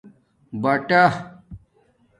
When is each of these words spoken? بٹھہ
بٹھہ 0.61 1.03